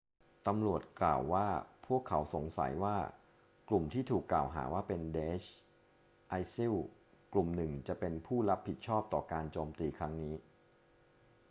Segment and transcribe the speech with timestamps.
[0.47, 1.47] ตำรวจกล่าวว่า
[1.87, 2.97] พวกเขาสงสัยว่า
[3.69, 5.47] กลุ่มที่ถูกกล่าวหาว่าเป็น daesh
[6.41, 6.73] isil
[7.33, 10.35] กลุ่มหนึ่งจะเป็นผู้รับผิดชอบต่อการโจมตีครั้งนี้